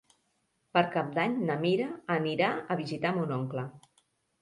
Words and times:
Per 0.77 0.83
Cap 0.95 1.11
d'Any 1.19 1.37
na 1.51 1.59
Mira 1.67 1.91
anirà 2.17 2.51
a 2.57 2.81
visitar 2.83 3.17
mon 3.23 3.39
oncle. 3.41 3.71